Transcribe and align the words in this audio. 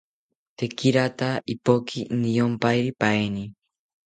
Tekirata 0.57 1.29
ipoki 1.53 1.99
niyomparipaeni 2.19 3.43